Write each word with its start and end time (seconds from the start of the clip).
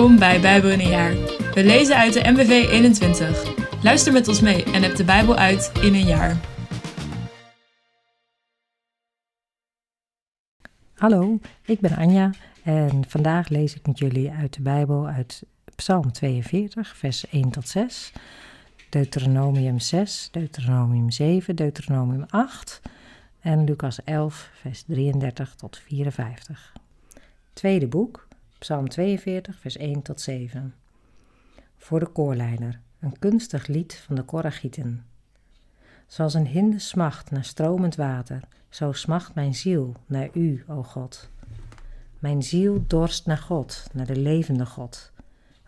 Bij 0.00 0.40
Bijbel 0.40 0.70
in 0.70 0.80
een 0.80 0.88
jaar. 0.88 1.14
We 1.54 1.64
lezen 1.64 1.96
uit 1.96 2.12
de 2.12 2.30
MBV 2.30 2.50
21. 2.70 3.54
Luister 3.82 4.12
met 4.12 4.28
ons 4.28 4.40
mee 4.40 4.64
en 4.64 4.82
heb 4.82 4.96
de 4.96 5.04
Bijbel 5.04 5.36
uit 5.36 5.72
in 5.82 5.94
een 5.94 6.06
jaar. 6.06 6.36
Hallo, 10.94 11.38
ik 11.64 11.80
ben 11.80 11.96
Anja 11.96 12.30
en 12.62 13.04
vandaag 13.08 13.48
lees 13.48 13.74
ik 13.74 13.86
met 13.86 13.98
jullie 13.98 14.30
uit 14.30 14.54
de 14.54 14.62
Bijbel 14.62 15.06
uit 15.06 15.42
Psalm 15.74 16.12
42, 16.12 16.96
vers 16.96 17.28
1 17.28 17.50
tot 17.50 17.68
6, 17.68 18.12
Deuteronomium 18.90 19.78
6, 19.78 20.28
Deuteronomium 20.30 21.10
7, 21.10 21.56
Deuteronomium 21.56 22.24
8 22.28 22.80
en 23.40 23.64
Lucas 23.64 24.04
11, 24.04 24.50
vers 24.52 24.82
33 24.86 25.54
tot 25.54 25.80
54. 25.86 26.72
Tweede 27.52 27.86
boek, 27.86 28.28
Psalm 28.60 28.88
42, 28.88 29.58
vers 29.58 29.76
1 29.76 30.02
tot 30.02 30.20
7. 30.20 30.74
Voor 31.76 32.00
de 32.00 32.06
koorleider, 32.06 32.80
een 32.98 33.18
kunstig 33.18 33.66
lied 33.66 33.94
van 33.94 34.14
de 34.14 34.22
Koragieten. 34.22 35.06
Zoals 36.06 36.34
een 36.34 36.46
hinde 36.46 36.78
smacht 36.78 37.30
naar 37.30 37.44
stromend 37.44 37.94
water, 37.94 38.42
zo 38.68 38.92
smacht 38.92 39.34
mijn 39.34 39.54
ziel 39.54 39.96
naar 40.06 40.28
u, 40.32 40.64
o 40.68 40.82
God. 40.82 41.30
Mijn 42.18 42.42
ziel 42.42 42.84
dorst 42.86 43.26
naar 43.26 43.38
God, 43.38 43.86
naar 43.92 44.06
de 44.06 44.16
levende 44.16 44.66
God. 44.66 45.12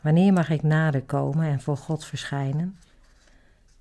Wanneer 0.03 0.33
mag 0.33 0.51
ik 0.51 0.63
nader 0.63 1.03
komen 1.03 1.47
en 1.47 1.61
voor 1.61 1.77
God 1.77 2.05
verschijnen? 2.05 2.79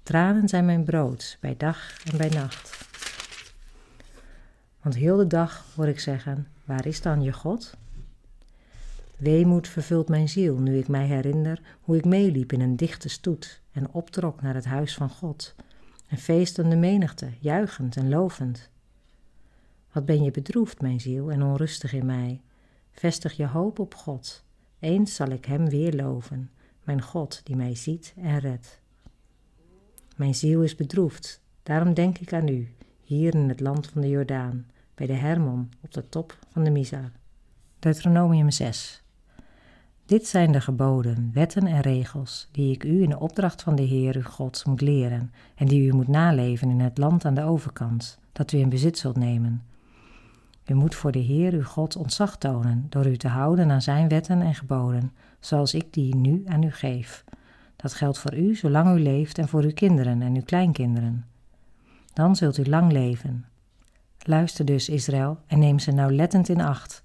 Tranen 0.04 0.50
zijn 0.50 0.66
mijn 0.66 0.84
brood, 0.84 1.38
bij 1.40 1.58
dag 1.58 2.04
en 2.12 2.18
bij 2.18 2.30
nacht. 2.30 2.88
Want 4.82 4.96
heel 4.96 5.18
de 5.18 5.28
dag 5.28 5.66
hoor 5.76 5.88
ik 5.88 6.00
zeggen: 6.00 6.48
Waar 6.64 6.86
is 6.86 7.02
dan 7.02 7.22
je 7.22 7.34
God? 7.34 7.80
Weemoed 9.22 9.68
vervult 9.68 10.10
mijn 10.10 10.30
ziel 10.30 10.58
nu 10.58 10.78
ik 10.78 10.88
mij 10.88 11.06
herinner 11.06 11.62
hoe 11.82 11.98
ik 11.98 12.06
meeliep 12.06 12.52
in 12.52 12.62
een 12.62 12.76
dichte 12.76 13.10
stoet 13.10 13.62
en 13.72 13.94
optrok 13.94 14.42
naar 14.42 14.56
het 14.56 14.66
huis 14.66 14.96
van 14.96 15.10
God. 15.10 15.56
En 16.08 16.18
feestende 16.18 16.76
menigte, 16.76 17.30
juichend 17.40 17.98
en 17.98 18.10
lovend. 18.10 18.70
Wat 19.92 20.06
ben 20.06 20.24
je 20.24 20.32
bedroefd, 20.32 20.82
mijn 20.82 21.00
ziel, 21.00 21.32
en 21.32 21.44
onrustig 21.44 21.94
in 21.94 22.06
mij? 22.06 22.42
Vestig 22.92 23.34
je 23.34 23.48
hoop 23.48 23.80
op 23.80 23.96
God. 23.96 24.44
Eens 24.80 25.16
zal 25.16 25.28
ik 25.28 25.46
Hem 25.46 25.70
weer 25.70 25.94
loven, 25.94 26.52
mijn 26.84 27.02
God 27.02 27.42
die 27.44 27.56
mij 27.56 27.76
ziet 27.76 28.14
en 28.18 28.40
redt. 28.40 28.80
Mijn 30.16 30.36
ziel 30.36 30.64
is 30.64 30.76
bedroefd, 30.76 31.42
daarom 31.64 31.94
denk 31.94 32.18
ik 32.18 32.34
aan 32.34 32.48
u, 32.48 32.76
hier 33.04 33.36
in 33.36 33.50
het 33.50 33.60
land 33.60 33.88
van 33.88 34.02
de 34.02 34.10
Jordaan, 34.10 34.68
bij 34.96 35.08
de 35.08 35.14
Hermon 35.14 35.70
op 35.82 35.94
de 35.94 36.10
top 36.10 36.38
van 36.52 36.64
de 36.64 36.70
Mizar. 36.70 37.12
Deuteronomium 37.80 38.52
6 38.52 39.02
Dit 40.12 40.28
zijn 40.28 40.52
de 40.52 40.62
geboden, 40.62 41.32
wetten 41.34 41.68
en 41.68 41.82
regels 41.82 42.48
die 42.52 42.74
ik 42.74 42.84
u 42.84 43.02
in 43.02 43.10
de 43.10 43.20
opdracht 43.20 43.62
van 43.62 43.76
de 43.76 43.82
Heer 43.82 44.16
uw 44.16 44.22
God 44.22 44.66
moet 44.66 44.82
leren 44.82 45.32
en 45.56 45.68
die 45.68 45.88
u 45.88 45.94
moet 45.94 46.08
naleven 46.08 46.70
in 46.70 46.80
het 46.80 46.98
land 46.98 47.26
aan 47.26 47.34
de 47.34 47.44
overkant, 47.44 48.20
dat 48.32 48.52
u 48.52 48.58
in 48.58 48.70
bezit 48.70 48.98
zult 48.98 49.18
nemen. 49.18 49.64
U 50.66 50.74
moet 50.74 50.96
voor 50.96 51.12
de 51.12 51.20
Heer 51.20 51.54
uw 51.54 51.64
God 51.64 51.96
ontzag 51.96 52.38
tonen 52.38 52.86
door 52.90 53.06
u 53.06 53.18
te 53.18 53.28
houden 53.28 53.72
aan 53.72 53.82
zijn 53.82 54.08
wetten 54.08 54.42
en 54.42 54.56
geboden, 54.56 55.12
zoals 55.40 55.74
ik 55.74 55.94
die 55.94 56.16
nu 56.16 56.44
aan 56.48 56.64
u 56.64 56.72
geef. 56.72 57.24
Dat 57.76 57.94
geldt 57.94 58.18
voor 58.18 58.36
u 58.36 58.56
zolang 58.56 58.98
u 58.98 59.02
leeft 59.02 59.38
en 59.38 59.48
voor 59.48 59.64
uw 59.64 59.74
kinderen 59.74 60.22
en 60.22 60.36
uw 60.36 60.44
kleinkinderen. 60.44 61.26
Dan 62.14 62.36
zult 62.36 62.58
u 62.58 62.66
lang 62.66 62.92
leven. 62.92 63.46
Luister 64.20 64.66
dus, 64.66 64.90
Israël, 64.90 65.38
en 65.48 65.60
neem 65.60 65.80
ze 65.80 65.92
nauwlettend 65.92 66.50
in 66.50 66.62
acht. 66.62 67.04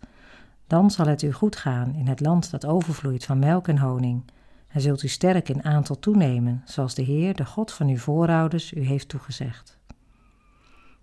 Dan 0.66 0.90
zal 0.90 1.06
het 1.06 1.22
u 1.22 1.32
goed 1.32 1.56
gaan 1.56 1.94
in 1.94 2.06
het 2.06 2.20
land 2.20 2.50
dat 2.50 2.66
overvloeit 2.66 3.24
van 3.24 3.38
melk 3.38 3.68
en 3.68 3.78
honing, 3.78 4.24
en 4.68 4.80
zult 4.80 5.02
u 5.02 5.08
sterk 5.08 5.48
in 5.48 5.64
aantal 5.64 5.98
toenemen, 5.98 6.62
zoals 6.64 6.94
de 6.94 7.02
Heer, 7.02 7.34
de 7.34 7.44
God 7.44 7.72
van 7.72 7.88
uw 7.88 7.96
voorouders, 7.96 8.72
u 8.72 8.80
heeft 8.80 9.08
toegezegd. 9.08 9.78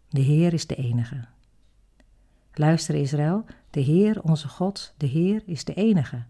De 0.09 0.21
Heer 0.21 0.53
is 0.53 0.67
de 0.67 0.75
enige. 0.75 1.25
Luister, 2.53 2.95
Israël, 2.95 3.45
de 3.69 3.79
Heer, 3.79 4.21
onze 4.21 4.47
God, 4.47 4.93
de 4.97 5.05
Heer 5.05 5.43
is 5.45 5.63
de 5.63 5.73
enige. 5.73 6.23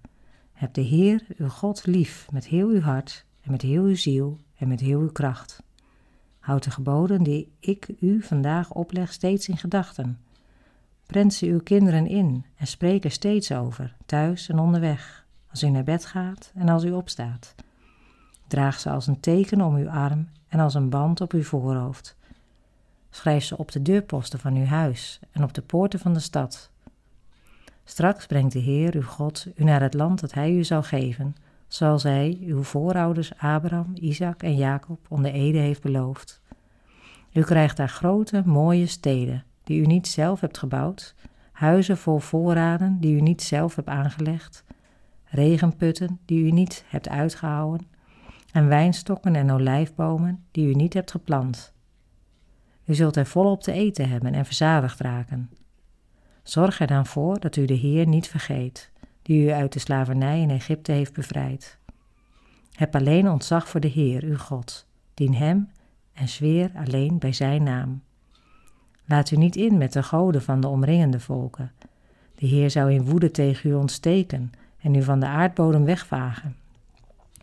Heb 0.53 0.73
de 0.73 0.81
Heer, 0.81 1.25
uw 1.37 1.49
God, 1.49 1.85
lief 1.85 2.27
met 2.31 2.47
heel 2.47 2.67
uw 2.67 2.81
hart 2.81 3.25
en 3.41 3.51
met 3.51 3.61
heel 3.61 3.83
uw 3.83 3.95
ziel 3.95 4.39
en 4.57 4.67
met 4.67 4.79
heel 4.79 4.99
uw 4.99 5.11
kracht. 5.11 5.63
Houd 6.39 6.63
de 6.63 6.71
geboden 6.71 7.23
die 7.23 7.51
ik 7.59 7.87
u 7.99 8.21
vandaag 8.21 8.71
opleg 8.71 9.13
steeds 9.13 9.47
in 9.47 9.57
gedachten. 9.57 10.19
Prent 11.05 11.33
ze 11.33 11.45
uw 11.45 11.59
kinderen 11.59 12.07
in 12.07 12.45
en 12.55 12.67
spreek 12.67 13.03
er 13.03 13.11
steeds 13.11 13.51
over, 13.51 13.95
thuis 14.05 14.49
en 14.49 14.59
onderweg, 14.59 15.25
als 15.49 15.63
u 15.63 15.69
naar 15.69 15.83
bed 15.83 16.05
gaat 16.05 16.51
en 16.55 16.69
als 16.69 16.83
u 16.83 16.91
opstaat. 16.91 17.55
Draag 18.47 18.79
ze 18.79 18.89
als 18.89 19.07
een 19.07 19.19
teken 19.19 19.61
om 19.61 19.75
uw 19.75 19.89
arm 19.89 20.29
en 20.47 20.59
als 20.59 20.73
een 20.73 20.89
band 20.89 21.21
op 21.21 21.31
uw 21.31 21.43
voorhoofd. 21.43 22.15
Schrijf 23.09 23.43
ze 23.43 23.57
op 23.57 23.71
de 23.71 23.81
deurposten 23.81 24.39
van 24.39 24.55
uw 24.55 24.65
huis 24.65 25.19
en 25.31 25.43
op 25.43 25.53
de 25.53 25.61
poorten 25.61 25.99
van 25.99 26.13
de 26.13 26.19
stad. 26.19 26.71
Straks 27.83 28.25
brengt 28.25 28.53
de 28.53 28.59
Heer, 28.59 28.95
uw 28.95 29.01
God, 29.01 29.47
u 29.55 29.63
naar 29.63 29.81
het 29.81 29.93
land 29.93 30.19
dat 30.19 30.33
Hij 30.33 30.51
u 30.51 30.63
zal 30.63 30.83
geven, 30.83 31.35
zoals 31.67 32.03
Hij 32.03 32.37
uw 32.41 32.63
voorouders 32.63 33.37
Abraham, 33.37 33.91
Isaac 33.93 34.43
en 34.43 34.55
Jacob 34.55 34.99
onder 35.09 35.31
Ede 35.31 35.57
heeft 35.57 35.81
beloofd. 35.81 36.41
U 37.31 37.41
krijgt 37.41 37.77
daar 37.77 37.89
grote, 37.89 38.41
mooie 38.45 38.85
steden, 38.85 39.43
die 39.63 39.81
u 39.81 39.85
niet 39.85 40.07
zelf 40.07 40.41
hebt 40.41 40.57
gebouwd, 40.57 41.15
huizen 41.51 41.97
vol 41.97 42.19
voorraden 42.19 42.99
die 42.99 43.15
u 43.15 43.21
niet 43.21 43.41
zelf 43.41 43.75
hebt 43.75 43.87
aangelegd, 43.87 44.63
regenputten 45.25 46.19
die 46.25 46.45
u 46.45 46.51
niet 46.51 46.83
hebt 46.87 47.09
uitgehouden, 47.09 47.87
en 48.51 48.67
wijnstokken 48.67 49.35
en 49.35 49.51
olijfbomen 49.51 50.45
die 50.51 50.67
u 50.67 50.73
niet 50.73 50.93
hebt 50.93 51.11
geplant. 51.11 51.73
U 52.85 52.95
zult 52.95 53.15
er 53.15 53.25
volop 53.25 53.61
te 53.61 53.71
eten 53.71 54.09
hebben 54.09 54.33
en 54.33 54.45
verzadigd 54.45 54.99
raken. 54.99 55.49
Zorg 56.43 56.79
er 56.79 56.87
dan 56.87 57.05
voor 57.05 57.39
dat 57.39 57.55
u 57.55 57.65
de 57.65 57.73
Heer 57.73 58.07
niet 58.07 58.27
vergeet, 58.27 58.91
die 59.21 59.45
u 59.45 59.51
uit 59.51 59.73
de 59.73 59.79
slavernij 59.79 60.41
in 60.41 60.49
Egypte 60.49 60.91
heeft 60.91 61.13
bevrijd. 61.13 61.79
Heb 62.71 62.95
alleen 62.95 63.29
ontzag 63.29 63.67
voor 63.69 63.79
de 63.79 63.87
Heer, 63.87 64.23
uw 64.23 64.37
God, 64.37 64.87
dien 65.13 65.35
Hem 65.35 65.69
en 66.13 66.27
zweer 66.27 66.71
alleen 66.75 67.19
bij 67.19 67.33
Zijn 67.33 67.63
naam. 67.63 68.01
Laat 69.05 69.31
u 69.31 69.35
niet 69.35 69.55
in 69.55 69.77
met 69.77 69.93
de 69.93 70.03
goden 70.03 70.41
van 70.41 70.61
de 70.61 70.67
omringende 70.67 71.19
volken. 71.19 71.71
De 72.35 72.45
Heer 72.47 72.71
zou 72.71 72.91
in 72.91 73.05
woede 73.05 73.31
tegen 73.31 73.69
u 73.69 73.73
ontsteken 73.73 74.51
en 74.81 74.95
u 74.95 75.03
van 75.03 75.19
de 75.19 75.25
aardbodem 75.25 75.85
wegvagen. 75.85 76.55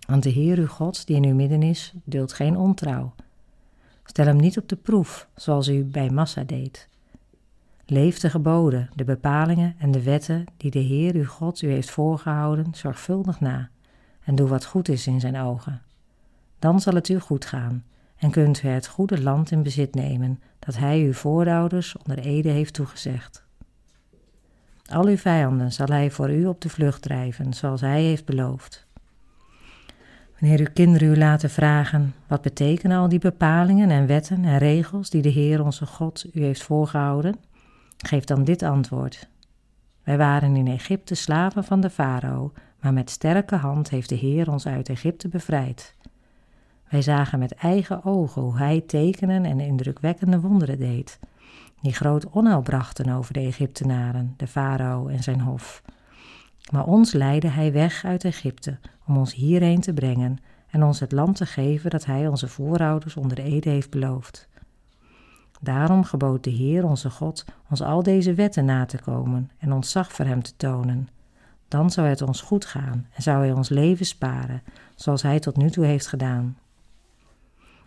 Want 0.06 0.22
de 0.22 0.30
Heer 0.30 0.58
uw 0.58 0.66
God, 0.66 1.06
die 1.06 1.16
in 1.16 1.24
uw 1.24 1.34
midden 1.34 1.62
is, 1.62 1.94
duldt 2.04 2.32
geen 2.32 2.56
ontrouw. 2.56 3.14
Stel 4.04 4.26
hem 4.26 4.36
niet 4.36 4.58
op 4.58 4.68
de 4.68 4.76
proef, 4.76 5.28
zoals 5.34 5.68
u 5.68 5.84
bij 5.84 6.10
Massa 6.10 6.44
deed. 6.44 6.88
Leef 7.86 8.18
de 8.18 8.30
geboden, 8.30 8.90
de 8.94 9.04
bepalingen 9.04 9.74
en 9.78 9.90
de 9.90 10.02
wetten 10.02 10.44
die 10.56 10.70
de 10.70 10.78
Heer 10.78 11.14
uw 11.14 11.26
God 11.26 11.62
u 11.62 11.70
heeft 11.70 11.90
voorgehouden 11.90 12.66
zorgvuldig 12.72 13.40
na, 13.40 13.68
en 14.24 14.34
doe 14.34 14.48
wat 14.48 14.64
goed 14.64 14.88
is 14.88 15.06
in 15.06 15.20
zijn 15.20 15.36
ogen. 15.36 15.82
Dan 16.58 16.80
zal 16.80 16.94
het 16.94 17.08
u 17.08 17.18
goed 17.18 17.44
gaan, 17.44 17.84
en 18.16 18.30
kunt 18.30 18.62
u 18.62 18.68
het 18.68 18.86
goede 18.86 19.22
land 19.22 19.50
in 19.50 19.62
bezit 19.62 19.94
nemen 19.94 20.40
dat 20.70 20.78
hij 20.78 21.00
uw 21.00 21.12
voorouders 21.12 21.96
onder 21.96 22.18
Ede 22.18 22.48
heeft 22.48 22.74
toegezegd. 22.74 23.44
Al 24.86 25.06
uw 25.06 25.16
vijanden 25.16 25.72
zal 25.72 25.86
hij 25.86 26.10
voor 26.10 26.30
u 26.30 26.46
op 26.46 26.60
de 26.60 26.68
vlucht 26.68 27.02
drijven, 27.02 27.52
zoals 27.54 27.80
hij 27.80 28.02
heeft 28.02 28.24
beloofd. 28.24 28.86
Wanneer 30.38 30.58
uw 30.58 30.72
kinderen 30.74 31.08
u 31.08 31.16
laten 31.16 31.50
vragen, 31.50 32.14
wat 32.26 32.42
betekenen 32.42 32.98
al 32.98 33.08
die 33.08 33.18
bepalingen 33.18 33.90
en 33.90 34.06
wetten 34.06 34.44
en 34.44 34.58
regels 34.58 35.10
die 35.10 35.22
de 35.22 35.28
Heer 35.28 35.64
onze 35.64 35.86
God 35.86 36.24
u 36.32 36.42
heeft 36.42 36.62
voorgehouden? 36.62 37.36
Geef 37.96 38.24
dan 38.24 38.44
dit 38.44 38.62
antwoord. 38.62 39.28
Wij 40.02 40.16
waren 40.16 40.56
in 40.56 40.66
Egypte 40.66 41.14
slaven 41.14 41.64
van 41.64 41.80
de 41.80 41.90
farao, 41.90 42.52
maar 42.80 42.92
met 42.92 43.10
sterke 43.10 43.56
hand 43.56 43.90
heeft 43.90 44.08
de 44.08 44.14
Heer 44.14 44.50
ons 44.50 44.66
uit 44.66 44.88
Egypte 44.88 45.28
bevrijd. 45.28 45.94
Wij 46.90 47.02
zagen 47.02 47.38
met 47.38 47.54
eigen 47.54 48.04
ogen 48.04 48.42
hoe 48.42 48.56
hij 48.56 48.80
tekenen 48.80 49.44
en 49.44 49.60
indrukwekkende 49.60 50.40
wonderen 50.40 50.78
deed, 50.78 51.18
die 51.80 51.92
groot 51.92 52.28
onheil 52.30 52.62
brachten 52.62 53.08
over 53.12 53.32
de 53.32 53.40
Egyptenaren, 53.40 54.34
de 54.36 54.46
farao 54.46 55.06
en 55.06 55.22
zijn 55.22 55.40
hof. 55.40 55.82
Maar 56.70 56.84
ons 56.84 57.12
leidde 57.12 57.48
hij 57.48 57.72
weg 57.72 58.04
uit 58.04 58.24
Egypte 58.24 58.78
om 59.06 59.16
ons 59.16 59.34
hierheen 59.34 59.80
te 59.80 59.92
brengen 59.92 60.38
en 60.70 60.84
ons 60.84 61.00
het 61.00 61.12
land 61.12 61.36
te 61.36 61.46
geven 61.46 61.90
dat 61.90 62.04
hij 62.04 62.26
onze 62.26 62.48
voorouders 62.48 63.16
onder 63.16 63.36
de 63.36 63.42
ede 63.42 63.70
heeft 63.70 63.90
beloofd. 63.90 64.48
Daarom 65.60 66.04
gebood 66.04 66.44
de 66.44 66.50
Heer 66.50 66.84
onze 66.84 67.10
God 67.10 67.44
ons 67.70 67.82
al 67.82 68.02
deze 68.02 68.34
wetten 68.34 68.64
na 68.64 68.84
te 68.84 68.98
komen 68.98 69.50
en 69.58 69.72
ons 69.72 69.90
zag 69.90 70.12
voor 70.12 70.24
hem 70.24 70.42
te 70.42 70.56
tonen. 70.56 71.08
Dan 71.68 71.90
zou 71.90 72.06
het 72.06 72.22
ons 72.22 72.40
goed 72.40 72.64
gaan 72.64 73.06
en 73.12 73.22
zou 73.22 73.38
hij 73.38 73.52
ons 73.52 73.68
leven 73.68 74.06
sparen, 74.06 74.62
zoals 74.94 75.22
hij 75.22 75.40
tot 75.40 75.56
nu 75.56 75.70
toe 75.70 75.84
heeft 75.84 76.06
gedaan. 76.06 76.56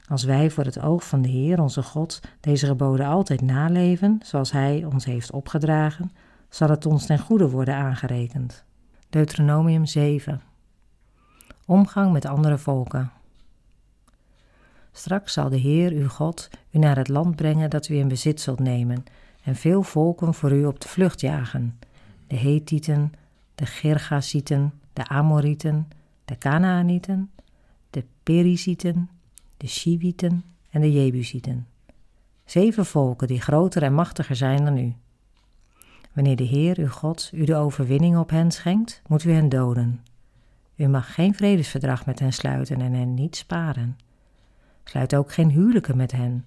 Als 0.07 0.23
wij 0.23 0.49
voor 0.49 0.63
het 0.63 0.79
oog 0.79 1.07
van 1.07 1.21
de 1.21 1.29
Heer 1.29 1.61
onze 1.61 1.83
God 1.83 2.19
deze 2.39 2.65
geboden 2.65 3.05
altijd 3.05 3.41
naleven, 3.41 4.19
zoals 4.23 4.51
Hij 4.51 4.85
ons 4.93 5.05
heeft 5.05 5.31
opgedragen, 5.31 6.11
zal 6.49 6.69
het 6.69 6.85
ons 6.85 7.05
ten 7.05 7.19
goede 7.19 7.49
worden 7.49 7.75
aangerekend. 7.75 8.63
Deuteronomium 9.09 9.85
7 9.85 10.41
omgang 11.65 12.11
met 12.11 12.25
andere 12.25 12.57
volken. 12.57 13.11
Straks 14.91 15.33
zal 15.33 15.49
de 15.49 15.57
Heer, 15.57 15.91
uw 15.91 16.07
God, 16.07 16.49
u 16.71 16.77
naar 16.77 16.97
het 16.97 17.07
land 17.07 17.35
brengen 17.35 17.69
dat 17.69 17.87
u 17.87 17.95
in 17.95 18.07
bezit 18.07 18.41
zult 18.41 18.59
nemen, 18.59 19.03
en 19.43 19.55
veel 19.55 19.83
volken 19.83 20.33
voor 20.33 20.51
u 20.51 20.65
op 20.65 20.79
de 20.79 20.87
vlucht 20.87 21.21
jagen: 21.21 21.79
de 22.27 22.35
Hethieten, 22.35 23.13
de 23.55 23.65
Gergasieten, 23.65 24.73
de 24.93 25.07
Amorieten, 25.07 25.87
de 26.25 26.37
Canaanieten, 26.37 27.31
de 27.89 28.05
Perizieten, 28.23 29.09
de 29.63 29.69
Shiwieten 29.69 30.43
en 30.69 30.81
de 30.81 30.91
Jebusieten. 30.91 31.67
Zeven 32.45 32.85
volken 32.85 33.27
die 33.27 33.41
groter 33.41 33.83
en 33.83 33.93
machtiger 33.93 34.35
zijn 34.35 34.65
dan 34.65 34.77
u. 34.77 34.93
Wanneer 36.13 36.35
de 36.35 36.43
Heer, 36.43 36.77
uw 36.79 36.87
God, 36.87 37.29
u 37.33 37.45
de 37.45 37.55
overwinning 37.55 38.17
op 38.17 38.29
hen 38.29 38.51
schenkt, 38.51 39.01
moet 39.07 39.23
u 39.23 39.31
hen 39.31 39.49
doden. 39.49 40.01
U 40.75 40.87
mag 40.87 41.13
geen 41.13 41.35
vredesverdrag 41.35 42.05
met 42.05 42.19
hen 42.19 42.33
sluiten 42.33 42.81
en 42.81 42.93
hen 42.93 43.13
niet 43.13 43.35
sparen. 43.35 43.97
Sluit 44.83 45.15
ook 45.15 45.33
geen 45.33 45.49
huwelijken 45.49 45.97
met 45.97 46.11
hen. 46.11 46.45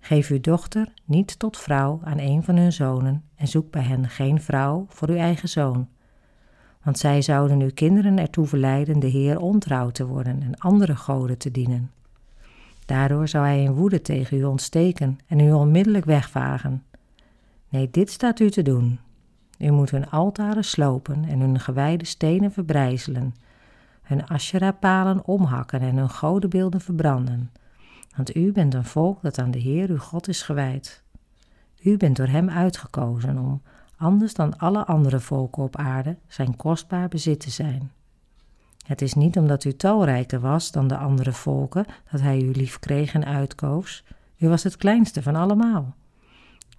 Geef 0.00 0.28
uw 0.28 0.40
dochter 0.40 0.88
niet 1.04 1.38
tot 1.38 1.58
vrouw 1.58 2.00
aan 2.04 2.18
een 2.18 2.42
van 2.42 2.56
hun 2.56 2.72
zonen 2.72 3.24
en 3.36 3.48
zoek 3.48 3.70
bij 3.70 3.82
hen 3.82 4.08
geen 4.08 4.40
vrouw 4.40 4.86
voor 4.88 5.08
uw 5.08 5.16
eigen 5.16 5.48
zoon. 5.48 5.88
Want 6.82 6.98
zij 6.98 7.22
zouden 7.22 7.60
uw 7.60 7.72
kinderen 7.74 8.18
ertoe 8.18 8.46
verleiden 8.46 8.98
de 8.98 9.06
Heer 9.06 9.38
ontrouw 9.38 9.90
te 9.90 10.06
worden 10.06 10.42
en 10.42 10.58
andere 10.58 10.96
goden 10.96 11.38
te 11.38 11.50
dienen. 11.50 11.90
Daardoor 12.84 13.28
zou 13.28 13.44
hij 13.44 13.62
in 13.62 13.72
woede 13.72 14.02
tegen 14.02 14.38
u 14.38 14.44
ontsteken 14.44 15.18
en 15.26 15.40
u 15.40 15.52
onmiddellijk 15.52 16.04
wegvagen. 16.04 16.82
Nee, 17.68 17.90
dit 17.90 18.10
staat 18.10 18.40
u 18.40 18.50
te 18.50 18.62
doen. 18.62 18.98
U 19.58 19.70
moet 19.70 19.90
hun 19.90 20.10
altaren 20.10 20.64
slopen 20.64 21.24
en 21.24 21.40
hun 21.40 21.60
gewijde 21.60 22.04
stenen 22.04 22.52
verbrijzelen, 22.52 23.34
hun 24.02 24.26
asherapalen 24.26 25.26
omhakken 25.26 25.80
en 25.80 25.96
hun 25.96 26.10
godenbeelden 26.10 26.80
verbranden. 26.80 27.50
Want 28.16 28.36
u 28.36 28.52
bent 28.52 28.74
een 28.74 28.84
volk 28.84 29.22
dat 29.22 29.38
aan 29.38 29.50
de 29.50 29.58
Heer 29.58 29.90
uw 29.90 29.98
God 29.98 30.28
is 30.28 30.42
gewijd. 30.42 31.02
U 31.82 31.96
bent 31.96 32.16
door 32.16 32.26
hem 32.26 32.50
uitgekozen 32.50 33.38
om, 33.38 33.62
anders 33.96 34.34
dan 34.34 34.58
alle 34.58 34.84
andere 34.84 35.20
volken 35.20 35.62
op 35.62 35.76
aarde, 35.76 36.16
zijn 36.28 36.56
kostbaar 36.56 37.08
bezit 37.08 37.40
te 37.40 37.50
zijn. 37.50 37.90
Het 38.84 39.02
is 39.02 39.14
niet 39.14 39.36
omdat 39.36 39.64
u 39.64 39.72
talrijker 39.72 40.40
was 40.40 40.70
dan 40.70 40.88
de 40.88 40.96
andere 40.96 41.32
volken 41.32 41.84
dat 42.10 42.20
hij 42.20 42.40
u 42.40 42.50
lief 42.50 42.78
kreeg 42.78 43.14
en 43.14 43.24
uitkoos. 43.24 44.04
U 44.38 44.48
was 44.48 44.62
het 44.62 44.76
kleinste 44.76 45.22
van 45.22 45.36
allemaal. 45.36 45.94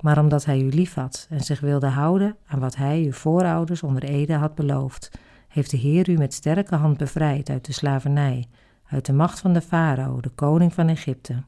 Maar 0.02 0.20
omdat 0.20 0.46
hij 0.46 0.60
u 0.60 0.70
lief 0.70 0.94
had 0.94 1.28
en 1.30 1.42
zich 1.42 1.60
wilde 1.60 1.88
houden 1.88 2.36
aan 2.48 2.60
wat 2.60 2.76
hij 2.76 3.04
uw 3.04 3.12
voorouders 3.12 3.84
onder 3.84 4.04
Ede 4.04 4.34
had 4.34 4.56
beloofd, 4.56 5.12
heeft 5.48 5.72
de 5.72 5.78
Heer 5.78 6.10
u 6.10 6.18
met 6.18 6.34
sterke 6.34 6.76
hand 6.76 6.98
bevrijd 6.98 7.50
uit 7.50 7.66
de 7.66 7.74
slavernij, 7.74 8.48
uit 8.90 9.06
de 9.06 9.14
macht 9.14 9.40
van 9.40 9.54
de 9.54 9.62
farao, 9.62 10.20
de 10.20 10.30
koning 10.30 10.74
van 10.74 10.88
Egypte. 10.88 11.44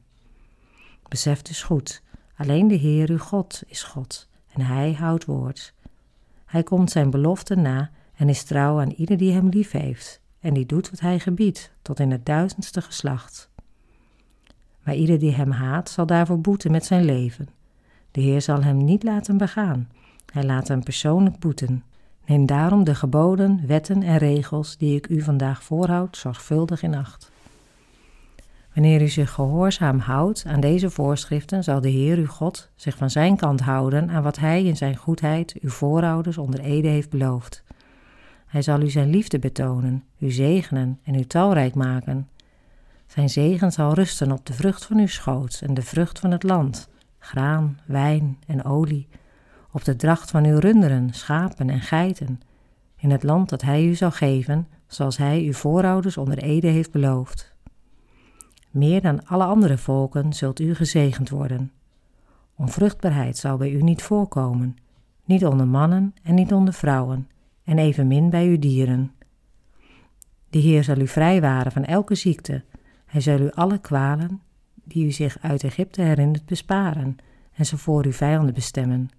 Besef 1.08 1.42
dus 1.42 1.62
goed, 1.62 2.02
alleen 2.36 2.68
de 2.68 2.74
Heer 2.74 3.10
uw 3.10 3.18
God 3.18 3.62
is 3.66 3.82
God 3.82 4.28
en 4.52 4.60
hij 4.60 4.92
houdt 4.92 5.24
woord. 5.24 5.74
Hij 6.44 6.62
komt 6.62 6.90
zijn 6.90 7.10
belofte 7.10 7.54
na 7.54 7.90
en 8.16 8.28
is 8.28 8.42
trouw 8.42 8.80
aan 8.80 8.90
ieder 8.90 9.16
die 9.16 9.32
hem 9.32 9.48
lief 9.48 9.70
heeft 9.70 10.20
en 10.40 10.54
die 10.54 10.66
doet 10.66 10.90
wat 10.90 11.00
hij 11.00 11.18
gebiedt, 11.18 11.72
tot 11.82 12.00
in 12.00 12.10
het 12.10 12.26
duizendste 12.26 12.82
geslacht. 12.82 13.50
Maar 14.82 14.94
ieder 14.94 15.18
die 15.18 15.34
hem 15.34 15.50
haat, 15.50 15.90
zal 15.90 16.06
daarvoor 16.06 16.40
boeten 16.40 16.70
met 16.70 16.84
zijn 16.84 17.04
leven. 17.04 17.48
De 18.10 18.20
Heer 18.20 18.42
zal 18.42 18.62
hem 18.62 18.84
niet 18.84 19.02
laten 19.02 19.36
begaan. 19.36 19.88
Hij 20.32 20.44
laat 20.44 20.68
hem 20.68 20.82
persoonlijk 20.82 21.38
boeten. 21.38 21.84
Neem 22.26 22.46
daarom 22.46 22.84
de 22.84 22.94
geboden, 22.94 23.66
wetten 23.66 24.02
en 24.02 24.16
regels 24.16 24.76
die 24.76 24.96
ik 24.96 25.08
u 25.08 25.20
vandaag 25.20 25.62
voorhoud 25.62 26.16
zorgvuldig 26.16 26.82
in 26.82 26.94
acht. 26.94 27.30
Wanneer 28.74 29.02
u 29.02 29.08
zich 29.08 29.30
gehoorzaam 29.30 29.98
houdt 29.98 30.44
aan 30.46 30.60
deze 30.60 30.90
voorschriften, 30.90 31.64
zal 31.64 31.80
de 31.80 31.88
Heer 31.88 32.16
uw 32.16 32.26
God 32.26 32.70
zich 32.74 32.96
van 32.96 33.10
zijn 33.10 33.36
kant 33.36 33.60
houden 33.60 34.10
aan 34.10 34.22
wat 34.22 34.38
hij 34.38 34.64
in 34.64 34.76
zijn 34.76 34.96
goedheid 34.96 35.56
uw 35.60 35.70
voorouders 35.70 36.38
onder 36.38 36.60
Ede 36.60 36.88
heeft 36.88 37.10
beloofd. 37.10 37.64
Hij 38.48 38.62
zal 38.62 38.80
u 38.80 38.90
zijn 38.90 39.10
liefde 39.10 39.38
betonen, 39.38 40.04
u 40.18 40.30
zegenen 40.30 40.98
en 41.02 41.14
u 41.14 41.24
talrijk 41.24 41.74
maken. 41.74 42.28
Zijn 43.06 43.30
zegen 43.30 43.72
zal 43.72 43.94
rusten 43.94 44.32
op 44.32 44.46
de 44.46 44.52
vrucht 44.52 44.84
van 44.84 44.98
uw 44.98 45.06
schoot 45.06 45.60
en 45.66 45.74
de 45.74 45.82
vrucht 45.82 46.18
van 46.18 46.30
het 46.30 46.42
land, 46.42 46.88
graan, 47.18 47.78
wijn 47.86 48.38
en 48.46 48.64
olie, 48.64 49.08
op 49.72 49.84
de 49.84 49.96
dracht 49.96 50.30
van 50.30 50.44
uw 50.44 50.58
runderen, 50.58 51.14
schapen 51.14 51.70
en 51.70 51.80
geiten, 51.80 52.40
in 52.96 53.10
het 53.10 53.22
land 53.22 53.48
dat 53.48 53.62
hij 53.62 53.84
u 53.84 53.94
zal 53.94 54.10
geven, 54.10 54.68
zoals 54.86 55.16
hij 55.16 55.42
uw 55.42 55.52
voorouders 55.52 56.16
onder 56.16 56.38
Ede 56.38 56.66
heeft 56.66 56.90
beloofd. 56.90 57.54
Meer 58.70 59.02
dan 59.02 59.26
alle 59.26 59.44
andere 59.44 59.78
volken 59.78 60.32
zult 60.32 60.60
u 60.60 60.74
gezegend 60.74 61.28
worden. 61.28 61.72
Onvruchtbaarheid 62.56 63.36
zal 63.36 63.56
bij 63.56 63.70
u 63.70 63.82
niet 63.82 64.02
voorkomen, 64.02 64.76
niet 65.24 65.46
onder 65.46 65.66
mannen 65.66 66.14
en 66.22 66.34
niet 66.34 66.52
onder 66.52 66.74
vrouwen, 66.74 67.28
en 67.68 67.78
evenmin 67.78 68.30
bij 68.30 68.46
uw 68.46 68.58
dieren. 68.58 69.12
De 70.50 70.58
Heer 70.58 70.84
zal 70.84 70.98
u 70.98 71.06
vrijwaren 71.06 71.72
van 71.72 71.84
elke 71.84 72.14
ziekte. 72.14 72.64
Hij 73.06 73.20
zal 73.20 73.38
u 73.38 73.50
alle 73.50 73.78
kwalen 73.78 74.40
die 74.74 75.06
u 75.06 75.10
zich 75.10 75.38
uit 75.40 75.64
Egypte 75.64 76.02
herinnert 76.02 76.46
besparen 76.46 77.16
en 77.52 77.66
ze 77.66 77.78
voor 77.78 78.04
uw 78.04 78.12
vijanden 78.12 78.54
bestemmen. 78.54 79.10